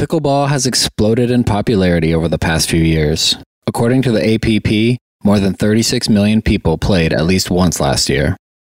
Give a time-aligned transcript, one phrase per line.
[0.00, 3.36] Pickleball has exploded in popularity over the past few years.
[3.66, 8.34] According to the APP, more than 36 million people played at least once last year.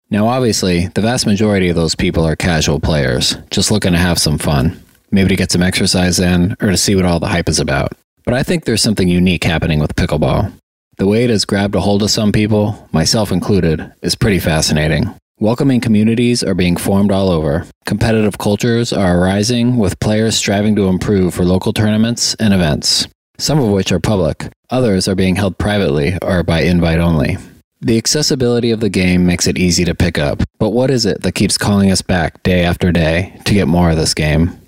[0.09, 4.19] Now, obviously, the vast majority of those people are casual players, just looking to have
[4.19, 7.51] some fun, maybe to get some exercise in or to see what all the hype
[7.51, 7.93] is about.
[8.25, 10.51] But I think there's something unique happening with pickleball.
[10.97, 15.15] The way it has grabbed a hold of some people, myself included, is pretty fascinating.
[15.43, 17.65] Welcoming communities are being formed all over.
[17.87, 23.09] Competitive cultures are arising, with players striving to improve for local tournaments and events,
[23.39, 24.53] some of which are public.
[24.69, 27.39] Others are being held privately or by invite only.
[27.81, 31.23] The accessibility of the game makes it easy to pick up, but what is it
[31.23, 34.61] that keeps calling us back day after day to get more of this game?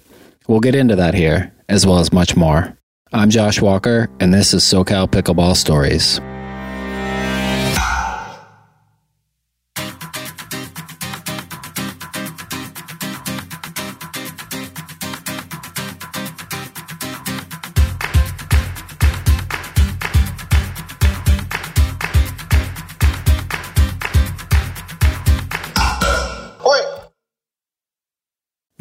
[0.49, 2.79] We'll get into that here, as well as much more.
[3.13, 6.19] I'm Josh Walker, and this is SoCal Pickleball Stories.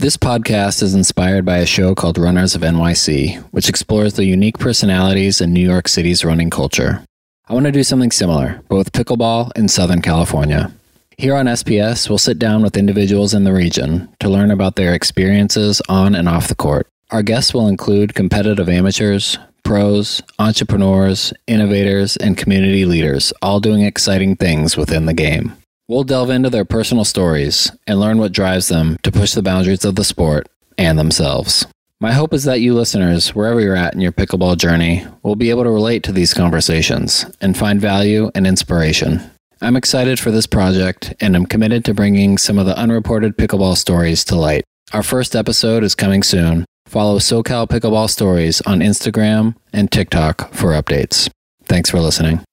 [0.01, 4.57] This podcast is inspired by a show called Runners of NYC, which explores the unique
[4.57, 7.05] personalities in New York City's running culture.
[7.47, 10.71] I want to do something similar, with pickleball in Southern California.
[11.19, 14.95] Here on SPS, we'll sit down with individuals in the region to learn about their
[14.95, 16.87] experiences on and off the court.
[17.11, 24.35] Our guests will include competitive amateurs, pros, entrepreneurs, innovators, and community leaders, all doing exciting
[24.35, 25.55] things within the game.
[25.91, 29.83] We'll delve into their personal stories and learn what drives them to push the boundaries
[29.83, 30.47] of the sport
[30.77, 31.65] and themselves.
[31.99, 35.49] My hope is that you listeners, wherever you're at in your pickleball journey, will be
[35.49, 39.19] able to relate to these conversations and find value and inspiration.
[39.59, 43.75] I'm excited for this project and am committed to bringing some of the unreported pickleball
[43.75, 44.63] stories to light.
[44.93, 46.63] Our first episode is coming soon.
[46.85, 51.29] Follow SoCal Pickleball Stories on Instagram and TikTok for updates.
[51.65, 52.45] Thanks for listening.